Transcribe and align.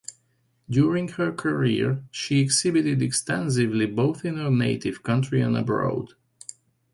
During 0.67 1.09
her 1.09 1.31
career 1.31 2.03
she 2.09 2.39
exhibited 2.39 3.03
extensively 3.03 3.85
both 3.85 4.25
in 4.25 4.37
her 4.37 4.49
native 4.49 5.03
country 5.03 5.41
and 5.41 5.55
abroad. 5.55 6.13